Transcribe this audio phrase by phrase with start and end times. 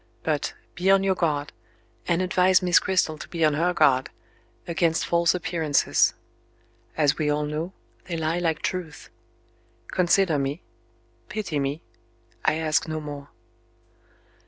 [0.23, 1.53] But, be on your guard,
[2.07, 4.09] and advise Miss Cristel to be on her guard,
[4.67, 6.15] against false appearances.
[6.97, 7.71] As we all know,
[8.05, 9.11] they lie like truth.
[9.91, 10.63] Consider me.
[11.29, 11.83] Pity me.
[12.43, 13.29] I ask no more."